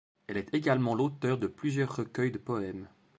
[0.25, 2.87] Elle est également l’auteure de plusieurs recueils de poèmes.